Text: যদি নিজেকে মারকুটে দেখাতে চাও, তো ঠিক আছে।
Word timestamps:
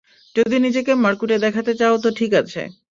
যদি 0.35 0.57
নিজেকে 0.59 0.91
মারকুটে 0.95 1.37
দেখাতে 1.39 1.71
চাও, 1.75 1.95
তো 1.97 2.09
ঠিক 2.11 2.31
আছে। 2.33 2.61